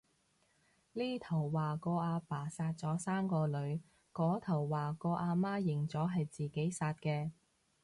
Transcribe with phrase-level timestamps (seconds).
[0.93, 7.29] 呢頭話個阿爸殺咗三個女，嗰頭話個阿媽認咗係自己殺嘅